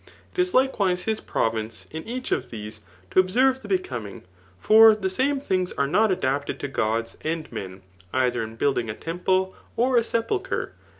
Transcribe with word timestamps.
It 0.33 0.41
is 0.41 0.55
likewise 0.55 1.03
his 1.03 1.21
province, 1.21 1.85
in 1.91 2.03
each 2.07 2.31
of 2.31 2.49
these 2.49 2.81
to 3.11 3.19
observe 3.19 3.61
the 3.61 3.67
be 3.67 3.77
coming} 3.77 4.23
for 4.67 4.95
the 4.95 5.11
same 5.11 5.39
things 5.39 5.73
are 5.73 5.85
not 5.85 6.11
adapted 6.11 6.59
to 6.61 6.67
gods 6.67 7.17
and 7.23 7.51
men, 7.51 7.83
ekher 8.11 8.43
in 8.43 8.55
building 8.55 8.89
a 8.89 8.95
temple 8.95 9.53
or 9.77 9.97
a 9.97 10.01
sqmlchre. 10.01 10.71